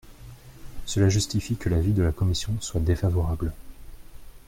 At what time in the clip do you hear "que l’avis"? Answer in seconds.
1.57-1.93